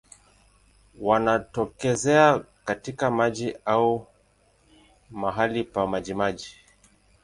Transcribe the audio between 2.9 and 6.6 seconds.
maji au mahali pa majimaji.